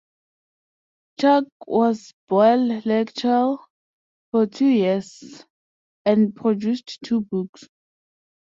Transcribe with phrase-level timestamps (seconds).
[1.19, 3.57] Clarke was Boyle lecturer
[4.31, 5.45] for two years,
[6.07, 7.67] and produced two books.